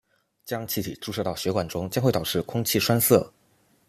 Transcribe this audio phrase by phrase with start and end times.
[0.43, 3.23] 将气体注射到血管中将会导致空气栓塞。